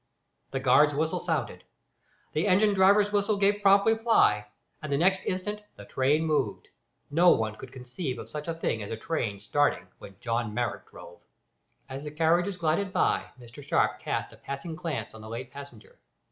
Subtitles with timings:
[0.49, 1.63] The guard's whistle sounded.
[2.33, 4.47] The engine driver's whistle gave prompt reply,
[4.81, 6.69] and next instant the train moved.
[7.11, 10.87] No one could conceive of such a thing as a train starting when John Marrot
[10.87, 11.21] drove!
[11.87, 15.99] As the carriages glided by, Mr Sharp cast a passing glance on the late passenger.